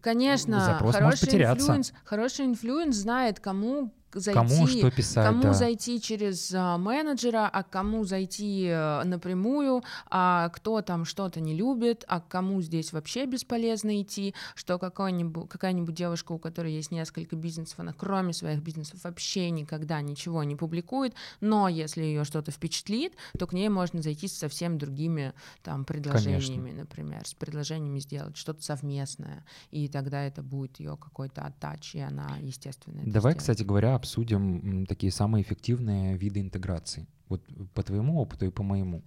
[0.00, 5.52] Конечно, запрос хороший инфлюенс, хороший инфлюенс знает, кому зайти, кому что писать, кому да.
[5.52, 12.04] зайти через а, менеджера, а кому зайти а, напрямую, а кто там что-то не любит,
[12.08, 17.78] а кому здесь вообще бесполезно идти, что какая-нибудь, какая-нибудь девушка, у которой есть несколько бизнесов,
[17.80, 23.46] она кроме своих бизнесов вообще никогда ничего не публикует, но если ее что-то впечатлит, то
[23.46, 26.80] к ней можно зайти с совсем другими там предложениями, Конечно.
[26.80, 32.36] например, с предложениями сделать что-то совместное, и тогда это будет ее какой-то оттач, и она,
[32.40, 33.38] естественно, Давай, сделает.
[33.38, 37.06] кстати говоря, обсудим такие самые эффективные виды интеграции.
[37.28, 37.42] Вот
[37.74, 39.02] по твоему опыту и по моему.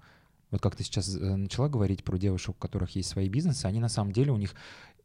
[0.52, 3.80] Вот как ты сейчас э, начала говорить про девушек, у которых есть свои бизнесы, они
[3.80, 4.56] на самом деле у них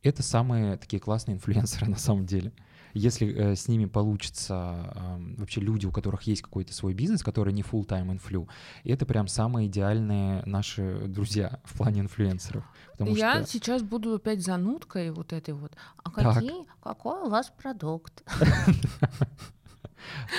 [0.03, 2.53] это самые такие классные инфлюенсеры на самом деле.
[2.95, 7.53] Если э, с ними получится э, вообще люди, у которых есть какой-то свой бизнес, который
[7.53, 8.49] не full time инфлю,
[8.85, 12.65] это прям самые идеальные наши друзья в плане инфлюенсеров.
[12.99, 13.53] Я что...
[13.53, 15.73] сейчас буду опять занудкой вот этой вот.
[16.03, 18.23] А какие, какой у вас продукт?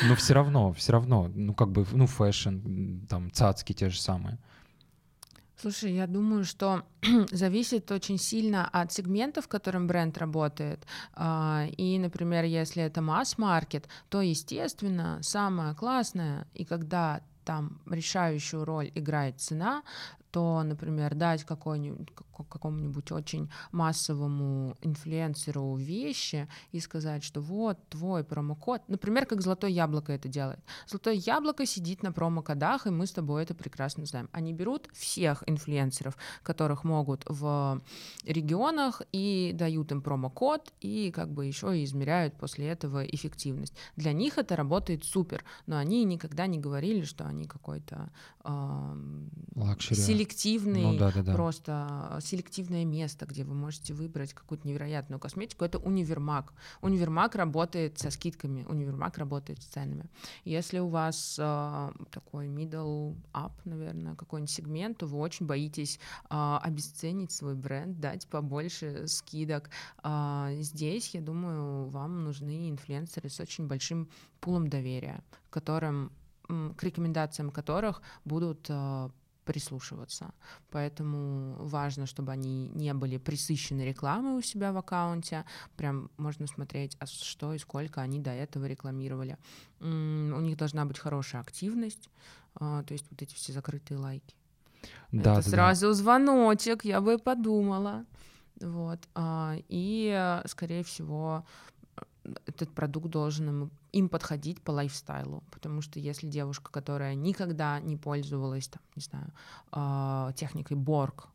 [0.07, 4.37] Но все равно, все равно, ну как бы, ну fashion, там цацки те же самые.
[5.61, 6.83] Слушай, я думаю, что
[7.31, 10.85] зависит очень сильно от сегмента, в котором бренд работает.
[11.13, 18.89] А, и, например, если это масс-маркет, то, естественно, самое классное, и когда там решающую роль
[18.95, 19.83] играет цена,
[20.31, 29.25] то, например, дать какому-нибудь очень массовому инфлюенсеру вещи и сказать, что вот твой промокод, например,
[29.25, 30.59] как Золотое Яблоко это делает.
[30.87, 34.29] Золотое Яблоко сидит на промокодах, и мы с тобой это прекрасно знаем.
[34.31, 37.81] Они берут всех инфлюенсеров, которых могут в
[38.25, 43.73] регионах, и дают им промокод, и как бы еще и измеряют после этого эффективность.
[43.95, 48.09] Для них это работает супер, но они никогда не говорили, что они какой-то
[48.43, 48.95] э,
[50.19, 51.33] селективный, ну, да, да, да.
[51.33, 56.53] просто селективное место, где вы можете выбрать какую-то невероятную косметику, это универмаг.
[56.81, 60.09] Универмаг работает со скидками, универмаг работает с ценами.
[60.43, 66.59] Если у вас э, такой middle up, наверное, какой-нибудь сегмент, то вы очень боитесь э,
[66.61, 69.69] обесценить свой бренд, дать побольше скидок.
[70.03, 74.09] Э, здесь, я думаю, вам нужны инфлюенсеры с очень большим
[74.41, 76.11] пулом доверия, которым
[76.49, 78.67] к рекомендациям которых будут
[79.49, 80.31] прислушиваться.
[80.69, 85.43] Поэтому важно, чтобы они не были присыщены рекламой у себя в аккаунте.
[85.75, 89.37] Прям можно смотреть, а что и сколько они до этого рекламировали.
[89.79, 92.11] У них должна быть хорошая активность,
[92.53, 94.35] а, то есть вот эти все закрытые лайки.
[95.11, 95.93] Да, Это да, сразу да.
[95.93, 98.05] звоночек, я бы подумала.
[98.61, 98.99] Вот.
[99.15, 101.43] А, и, скорее всего,
[102.45, 107.97] этот продукт должен им, им подходить по лайфстайлу, потому что если девушка, которая никогда не
[107.97, 109.31] пользовалась, там, не знаю,
[109.71, 111.29] э, техникой Борг,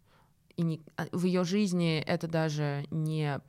[0.56, 3.40] и не, а, в ее жизни это даже не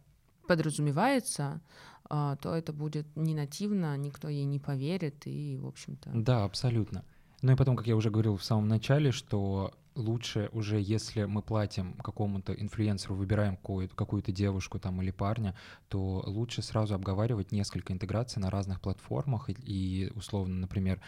[0.47, 1.61] подразумевается,
[2.09, 6.09] э, то это будет не нативно, никто ей не поверит, и, в общем-то...
[6.13, 7.03] Да, абсолютно.
[7.41, 11.41] Ну и потом, как я уже говорил в самом начале, что лучше уже, если мы
[11.41, 15.55] платим какому-то инфлюенсеру, выбираем какую-то, девушку там или парня,
[15.87, 19.49] то лучше сразу обговаривать несколько интеграций на разных платформах.
[19.49, 21.01] И, и условно, например,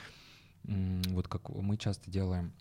[0.63, 2.54] вот как мы часто делаем,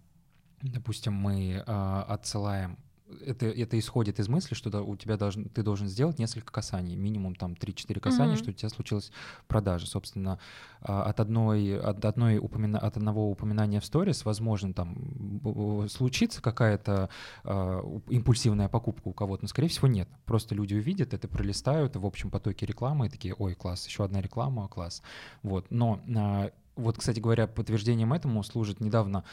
[0.62, 2.78] допустим, мы э, отсылаем
[3.24, 6.96] это, это исходит из мысли, что да, у тебя должен, ты должен сделать несколько касаний,
[6.96, 8.38] минимум там 3-4 касания, mm-hmm.
[8.38, 9.12] что у тебя случилась
[9.46, 9.86] продажа.
[9.86, 10.38] Собственно,
[10.80, 17.08] а, от, одной, от, одной упомина, от одного упоминания в сторис, возможно, там случится какая-то
[17.44, 20.08] э, импульсивная покупка у кого-то, но, скорее всего, нет.
[20.24, 24.20] Просто люди увидят это, пролистают в общем потоке рекламы и такие, ой, класс, еще одна
[24.20, 25.02] реклама, класс.
[25.42, 25.66] Вот.
[25.70, 29.24] Но э, вот, кстати говоря, подтверждением этому служит недавно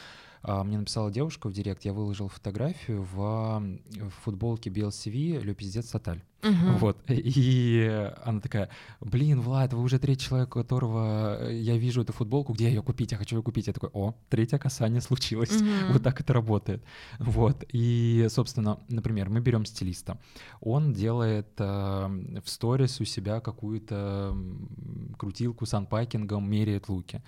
[0.44, 3.64] мне написала девушка в директ, я выложил фотографию в,
[4.24, 6.22] футболке BLCV «Ле пиздец Тоталь».
[6.44, 6.78] Угу.
[6.78, 6.98] Вот.
[7.08, 12.54] И она такая, блин, Влад, вы уже третий человек, у которого я вижу эту футболку,
[12.54, 13.68] где ее купить, я хочу ее купить.
[13.68, 15.56] Я такой, о, третье касание случилось.
[15.56, 15.94] Угу.
[15.94, 16.84] Вот так это работает.
[17.20, 17.64] Вот.
[17.72, 20.18] И, собственно, например, мы берем стилиста.
[20.60, 24.36] Он делает э, в сторис у себя какую-то
[25.18, 27.22] крутилку с анпакингом, меряет луки.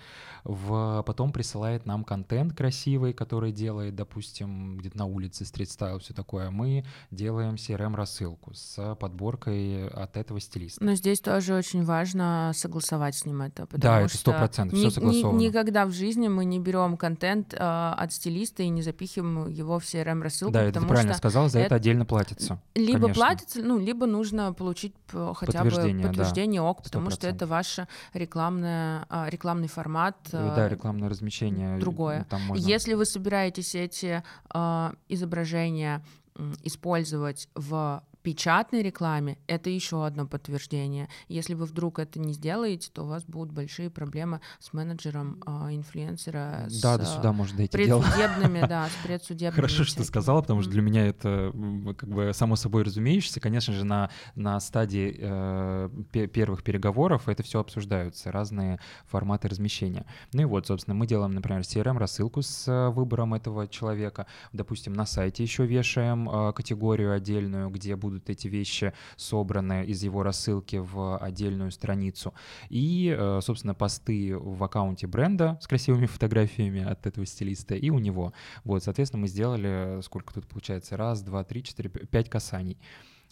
[0.44, 6.14] В, потом присылает нам контент красивый, красивый, который делает, допустим, где-то на улице стрит-стайл, все
[6.14, 6.50] такое.
[6.50, 10.84] Мы делаем CRM-рассылку с подборкой от этого стилиста.
[10.84, 13.66] Но здесь тоже очень важно согласовать с ним это.
[13.72, 15.38] Да, это сто процентов, все согласовано.
[15.38, 19.78] Ни, никогда в жизни мы не берем контент э, от стилиста и не запихиваем его
[19.78, 20.52] в CRM-рассылку.
[20.52, 22.60] Да, это ты правильно что сказал, за это, это отдельно платится.
[22.74, 23.14] Либо конечно.
[23.14, 27.12] платится, ну, либо нужно получить хотя бы подтверждение да, ОК, потому 100%.
[27.12, 27.80] что это ваш
[28.14, 30.16] рекламное, а, рекламный формат.
[30.32, 31.78] Да, рекламное размещение.
[31.78, 32.26] Другое.
[32.28, 32.62] Там можно...
[32.62, 34.22] Если вы собираетесь эти
[34.54, 36.04] э, изображения
[36.62, 41.08] использовать в печатной рекламе это еще одно подтверждение.
[41.28, 45.76] Если вы вдруг это не сделаете, то у вас будут большие проблемы с менеджером э,
[45.76, 46.66] инфлюенсера.
[46.82, 48.68] Да, с, до сюда может дойти предсудебными, дело.
[48.68, 49.54] да, с предсудебными.
[49.54, 51.52] Хорошо, что ты сказала, потому что для меня это
[51.96, 53.38] как бы само собой разумеющееся.
[53.38, 55.88] Конечно же, на, на стадии э,
[56.26, 60.04] первых переговоров это все обсуждаются, разные форматы размещения.
[60.32, 64.26] Ну и вот, собственно, мы делаем, например, CRM-рассылку с э, выбором этого человека.
[64.52, 70.02] Допустим, на сайте еще вешаем э, категорию отдельную, где будут будут эти вещи собраны из
[70.02, 72.32] его рассылки в отдельную страницу.
[72.70, 77.98] И, э, собственно, посты в аккаунте бренда с красивыми фотографиями от этого стилиста и у
[77.98, 78.32] него.
[78.64, 82.78] Вот, соответственно, мы сделали, сколько тут получается, раз, два, три, четыре, пять касаний.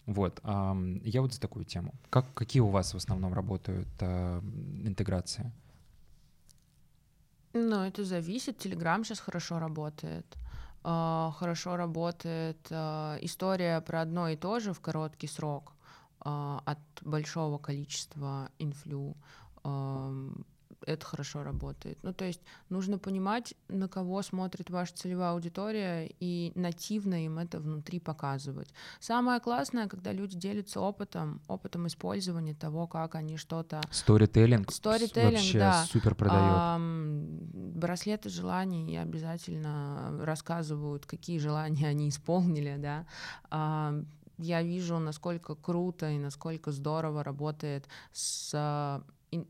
[0.05, 1.95] Вот, я вот за такую тему.
[2.11, 4.41] Как, какие у вас в основном работают э,
[4.85, 5.51] интеграции?
[7.53, 8.59] Ну, это зависит.
[8.59, 10.25] Телеграм сейчас хорошо работает.
[10.87, 15.73] А, хорошо работает а, история про одно и то же в короткий срок
[16.19, 19.15] а, от большого количества инфлю
[20.85, 21.97] это хорошо работает.
[22.03, 27.59] Ну, то есть нужно понимать, на кого смотрит ваша целевая аудитория и нативно им это
[27.59, 28.69] внутри показывать.
[28.99, 33.81] Самое классное, когда люди делятся опытом, опытом использования того, как они что-то...
[34.71, 35.85] Сторителлинг вообще да.
[35.85, 36.41] супер продает.
[36.41, 43.05] А, браслеты желаний обязательно рассказывают, какие желания они исполнили, да.
[43.49, 43.93] А,
[44.37, 49.03] я вижу, насколько круто и насколько здорово работает с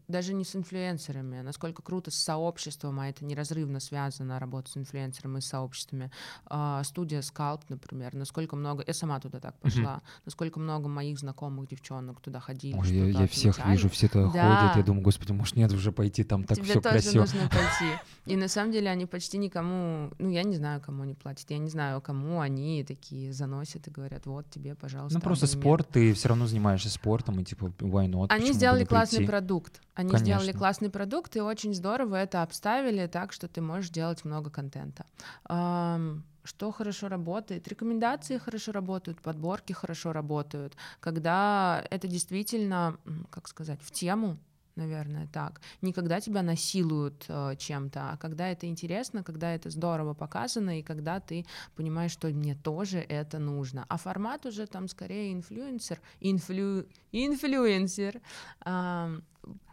[0.07, 5.39] даже не с инфлюенсерами, насколько круто с сообществом, а это неразрывно связано, работа с инфлюенсерами
[5.39, 6.11] и сообществами.
[6.45, 10.21] А, студия Scalp, например, насколько много, я сама туда так пошла, mm-hmm.
[10.25, 12.77] насколько много моих знакомых девчонок туда ходили.
[12.77, 14.59] Ой, я, я всех вижу, все туда да.
[14.59, 17.21] ходят, я думаю, господи, может нет уже пойти, там так Тебе все тоже красиво.
[17.21, 17.99] нужно пойти.
[18.25, 21.57] И на самом деле они почти никому, ну я не знаю, кому они платят, я
[21.57, 25.17] не знаю, кому они такие заносят и говорят, вот тебе, пожалуйста.
[25.17, 28.27] Ну просто спорт, ты все равно занимаешься спортом, и типа why not?
[28.29, 30.25] Они сделали классный продукт, они Конечно.
[30.25, 35.05] сделали классный продукт, и очень здорово это обставили так, что ты можешь делать много контента.
[35.47, 37.67] Что хорошо работает?
[37.67, 40.75] Рекомендации хорошо работают, подборки хорошо работают.
[40.99, 42.97] Когда это действительно,
[43.31, 44.37] как сказать, в тему,
[44.75, 45.61] наверное, так.
[45.81, 50.83] Не когда тебя насилуют э, чем-то, а когда это интересно, когда это здорово показано, и
[50.83, 53.85] когда ты понимаешь, что мне тоже это нужно.
[53.89, 58.21] А формат уже там скорее инфлюенсер, инфлю, инфлюенсер,
[58.65, 59.19] э,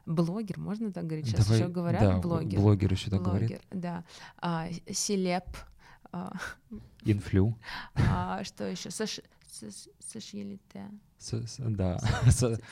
[0.07, 1.27] блогер, можно так говорить?
[1.27, 2.61] Сейчас Давай, еще говорят да, блогер.
[2.61, 3.63] Блогер еще так блогер, говорит.
[3.71, 4.05] Да.
[4.39, 5.45] А, celeb.
[6.13, 6.33] А,
[7.05, 7.57] Инфлю.
[7.95, 8.91] А, что еще?
[8.91, 9.21] Сош...
[9.99, 10.91] Сошьелите.
[11.59, 11.99] Да,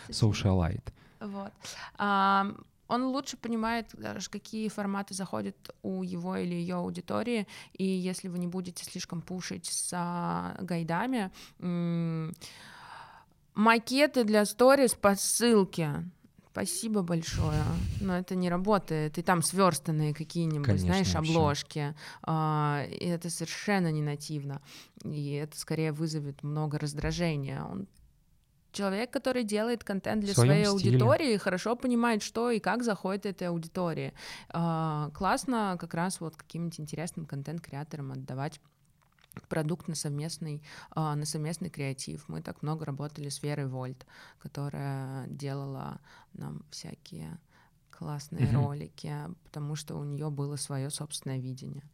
[0.08, 0.92] socialite.
[1.20, 1.52] Вот.
[1.98, 3.94] Он лучше понимает,
[4.30, 9.66] какие форматы заходят у его или ее аудитории, и если вы не будете слишком пушить
[9.66, 11.30] с а, гайдами,
[13.54, 16.04] макеты для сторис по ссылке.
[16.52, 17.62] Спасибо большое.
[18.00, 19.18] Но это не работает.
[19.18, 21.30] И там сверстанные какие-нибудь, Конечно, знаешь, вообще.
[21.32, 21.94] обложки.
[22.22, 24.60] А, и это совершенно не нативно.
[25.04, 27.62] И это скорее вызовет много раздражения.
[27.62, 27.86] Он
[28.72, 30.70] человек, который делает контент для своей стиле.
[30.70, 34.12] аудитории, хорошо понимает, что и как заходит этой аудитории.
[34.48, 38.60] А, классно как раз вот каким-нибудь интересным контент-креаторам отдавать
[39.48, 42.28] продукт на совместный, а, на совместный креатив.
[42.28, 44.06] Мы так много работали с Верой Вольт,
[44.38, 46.00] которая делала
[46.32, 47.38] нам всякие
[47.90, 48.54] классные mm-hmm.
[48.54, 51.84] ролики, потому что у нее было свое собственное видение.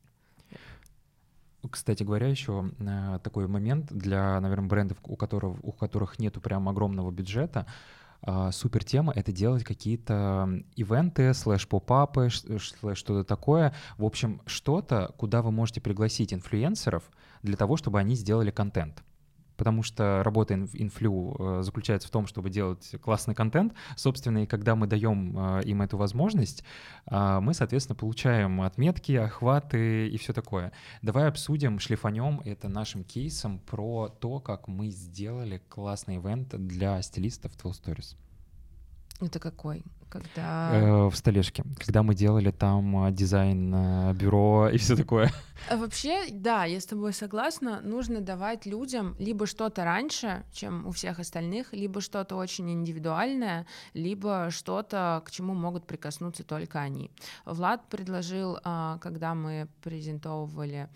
[1.70, 6.68] Кстати говоря, еще э, такой момент для, наверное, брендов, у которых, у которых нету прям
[6.68, 7.66] огромного бюджета,
[8.22, 13.74] э, супер тема— это делать какие-то ивенты, слэш-попапы, слэш что-то такое.
[13.98, 17.04] В общем, что-то, куда вы можете пригласить инфлюенсеров
[17.42, 19.02] для того, чтобы они сделали контент
[19.56, 23.74] потому что работа инфлю э, заключается в том, чтобы делать классный контент.
[23.96, 26.64] Собственно, и когда мы даем э, им эту возможность,
[27.06, 30.72] э, мы, соответственно, получаем отметки, охваты и все такое.
[31.02, 37.56] Давай обсудим, шлифанем это нашим кейсом про то, как мы сделали классный ивент для стилистов
[37.56, 38.25] 12 Stories.
[39.20, 39.84] Это какой?
[40.08, 40.70] когда...
[40.72, 45.30] Э, в столешке, когда мы делали там а, дизайн э, бюро и все такое.
[45.70, 50.90] А вообще, да, я с тобой согласна, нужно давать людям либо что-то раньше, чем у
[50.90, 57.10] всех остальных, либо что-то очень индивидуальное, либо что-то, к чему могут прикоснуться только они.
[57.44, 60.88] Влад предложил, а, когда мы презентовывали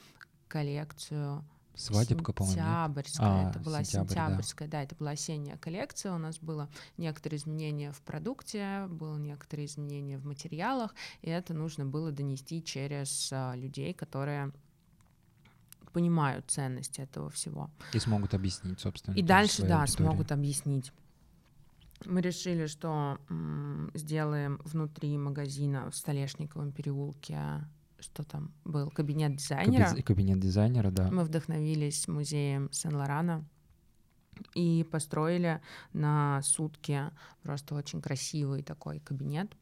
[0.49, 1.45] коллекцию
[1.75, 2.61] Свадебка, по-моему.
[2.61, 3.47] Сентябрьская.
[3.47, 4.79] А, это была сентябрь, сентябрьская, да.
[4.79, 6.13] да, это была осенняя коллекция.
[6.13, 6.69] У нас было
[6.99, 13.31] некоторые изменения в продукте, было некоторые изменения в материалах, и это нужно было донести через
[13.33, 14.53] а, людей, которые
[15.93, 17.71] понимают ценность этого всего.
[17.93, 19.15] И смогут объяснить, собственно.
[19.15, 20.07] И дальше, да, аудитории.
[20.07, 20.93] смогут объяснить.
[22.07, 27.67] Мы решили, что м, сделаем внутри магазина в Столешниковом переулке
[28.01, 29.91] что там был, кабинет дизайнера.
[29.91, 31.11] Каби- кабинет дизайнера, да.
[31.11, 33.45] Мы вдохновились музеем Сен-Лорана
[34.55, 35.61] и построили
[35.93, 37.11] на сутки
[37.43, 39.53] просто очень красивый такой кабинет.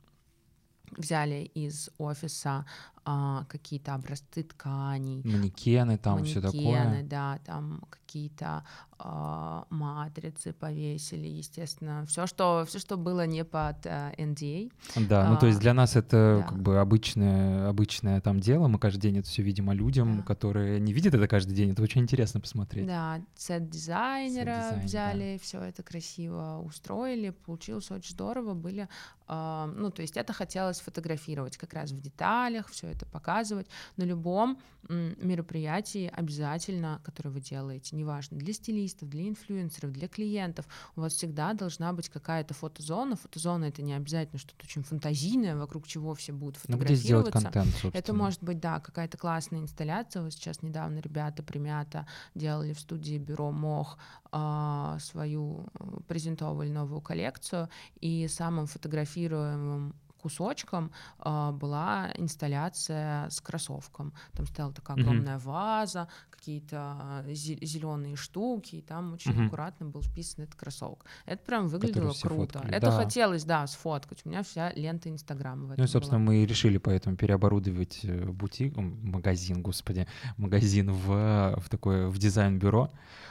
[0.96, 2.64] Взяли из офиса
[3.04, 5.22] а, какие-то образцы тканей.
[5.22, 6.62] Манекены там, все такое.
[6.62, 8.64] Манекены, да, там какие-то
[8.98, 14.72] матрицы повесили, естественно, все, что все, что было не под а, NDA.
[15.08, 16.48] Да, а, ну то есть для нас это да.
[16.48, 20.22] как бы обычное обычное там дело, мы каждый день это все видим, а людям, да.
[20.24, 22.86] которые не видят это каждый день, это очень интересно посмотреть.
[22.86, 25.44] Да, сет дизайнера Сет взяли, да.
[25.44, 28.88] все это красиво устроили, получилось очень здорово, были,
[29.26, 34.02] а, ну то есть это хотелось фотографировать как раз в деталях, все это показывать на
[34.02, 40.66] любом мероприятии обязательно, которое вы делаете, неважно для стилистов журналистов, для инфлюенсеров, для клиентов,
[40.96, 43.16] у вас всегда должна быть какая-то фотозона.
[43.16, 47.38] Фотозона это не обязательно что-то очень фантазийное, вокруг чего все будут фотографироваться.
[47.38, 47.92] Ну, контент, собственно.
[47.94, 50.22] Это может быть, да, какая-то классная инсталляция.
[50.22, 53.98] Вот сейчас недавно ребята Примята делали в студии бюро Мох
[54.32, 57.68] э, свою э, презентовали новую коллекцию,
[58.00, 60.90] и самым фотографируемым кусочком
[61.24, 64.12] э, была инсталляция с кроссовком.
[64.32, 65.44] Там стояла такая огромная mm-hmm.
[65.44, 69.46] ваза, какие-то зеленые штуки, и там очень mm-hmm.
[69.46, 71.04] аккуратно был вписан этот кроссовок.
[71.26, 72.58] Это прям выглядело круто.
[72.58, 72.74] Фоткали.
[72.74, 72.92] Это да.
[72.92, 74.22] хотелось, да, сфоткать.
[74.24, 76.32] У меня вся лента Инстаграма Ну и, собственно, была.
[76.32, 80.06] мы решили поэтому переоборудовать э, бутик, магазин, господи,
[80.36, 82.90] магазин в, в такое, в дизайн-бюро.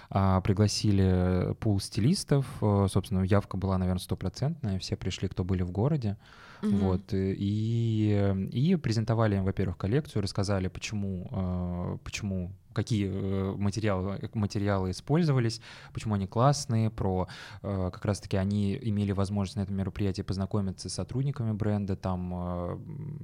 [0.09, 5.71] А, пригласили пул стилистов, э, собственно, явка была, наверное, стопроцентная, все пришли, кто были в
[5.71, 6.17] городе.
[6.62, 6.76] Угу.
[6.78, 14.30] Вот, э, и, и презентовали им, во-первых, коллекцию, рассказали, почему, э, почему какие э, материалы,
[14.34, 15.61] материалы использовались,
[15.93, 17.28] почему они классные, про
[17.61, 22.80] как раз-таки они имели возможность на этом мероприятии познакомиться с сотрудниками бренда, там...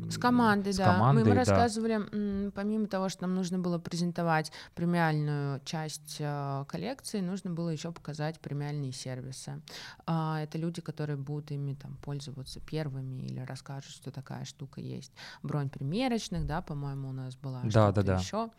[0.10, 0.94] С командой, с да.
[0.94, 1.40] Командой, мы, мы да.
[1.40, 6.22] рассказывали, помимо того, что нам нужно было презентовать премиальную часть
[6.68, 9.62] коллекции, нужно было еще показать премиальные сервисы.
[10.06, 15.12] А, это люди, которые будут ими там пользоваться первыми или расскажут, что такая штука есть.
[15.42, 17.62] Бронь примерочных, да, по-моему, у нас была.
[17.64, 18.18] Да, да, да.
[18.18, 18.50] Еще.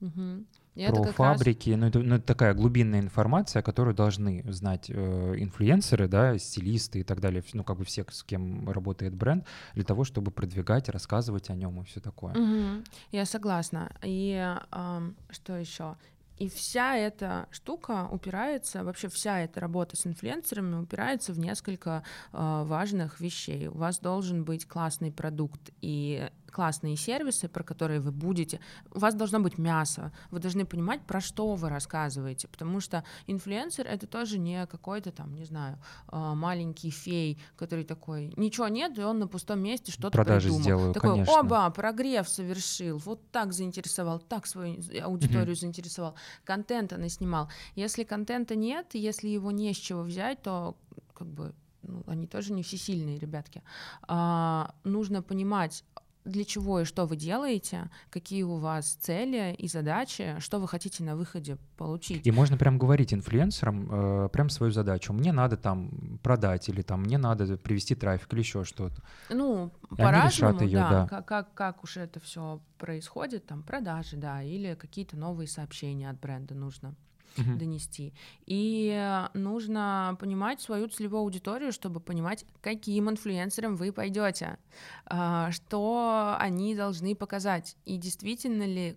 [0.00, 0.44] Угу.
[0.76, 1.80] И про фабрики, раз...
[1.80, 7.02] ну, это, ну это такая глубинная информация, которую должны знать э, инфлюенсеры, да, стилисты и
[7.02, 11.50] так далее, ну как бы все, с кем работает бренд, для того, чтобы продвигать, рассказывать
[11.50, 12.34] о нем и все такое.
[12.34, 12.84] Угу.
[13.12, 13.92] Я согласна.
[14.02, 15.96] И э, что еще?
[16.40, 22.62] И вся эта штука упирается, вообще вся эта работа с инфлюенсерами упирается в несколько э,
[22.64, 23.68] важных вещей.
[23.68, 28.60] У вас должен быть классный продукт и классные сервисы, про которые вы будете.
[28.92, 30.12] У вас должно быть мясо.
[30.30, 32.48] Вы должны понимать, про что вы рассказываете.
[32.48, 35.78] Потому что инфлюенсер это тоже не какой-то там, не знаю,
[36.08, 40.62] а, маленький фей, который такой, ничего нет, и он на пустом месте что-то Продажи придумал.
[40.62, 41.34] Сделаю, такой, конечно.
[41.34, 47.48] оба, прогрев совершил, вот так заинтересовал, так свою аудиторию mm заинтересовал, контента наснимал.
[47.74, 50.76] Если контента нет, если его не с чего взять, то
[51.14, 53.62] как бы ну, они тоже не всесильные ребятки.
[54.02, 55.84] А, нужно понимать,
[56.24, 61.02] для чего и что вы делаете, какие у вас цели и задачи, что вы хотите
[61.02, 62.26] на выходе получить.
[62.26, 65.12] И можно прям говорить инфлюенсерам э, прям свою задачу.
[65.12, 69.02] Мне надо там продать или там мне надо привести трафик или еще что-то.
[69.30, 71.06] Ну, по-разному, да, да.
[71.06, 76.20] Как, как, как уж это все происходит, там продажи, да, или какие-то новые сообщения от
[76.20, 76.94] бренда нужно
[77.36, 77.56] угу.
[77.56, 78.14] донести.
[78.46, 84.58] И нужно понимать свою целевую аудиторию, чтобы понимать, каким инфлюенсерам вы пойдете,
[85.06, 88.96] а, что они должны показать, и действительно ли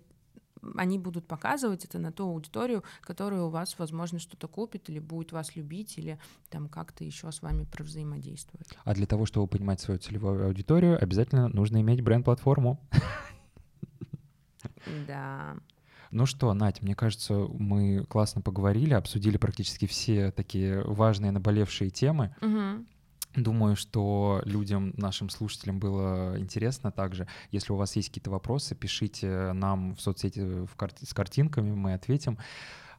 [0.78, 5.32] они будут показывать это на ту аудиторию, которая у вас, возможно, что-то купит или будет
[5.32, 6.20] вас любить, или
[6.50, 8.68] там как-то еще с вами провзаимодействовать.
[8.84, 12.80] А для того, чтобы понимать свою целевую аудиторию, обязательно нужно иметь бренд-платформу.
[15.08, 15.56] Да.
[16.14, 22.36] Ну что, Надь, мне кажется, мы классно поговорили, обсудили практически все такие важные наболевшие темы.
[22.40, 23.42] Угу.
[23.42, 27.28] Думаю, что людям, нашим слушателям было интересно также.
[27.50, 31.94] Если у вас есть какие-то вопросы, пишите нам в соцсети в кар- с картинками, мы
[31.94, 32.38] ответим.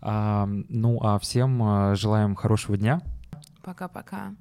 [0.00, 3.00] А, ну а всем э, желаем хорошего дня.
[3.62, 4.34] Пока-пока.